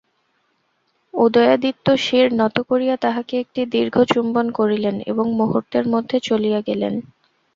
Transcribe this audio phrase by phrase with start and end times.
[1.13, 6.93] উদয়াদিত্য শির নত করিয়া তাহাকে একটি দীর্ঘ চুম্বন করিলেন ও মুহূর্তের মধ্যে চলিয়া গেলেন।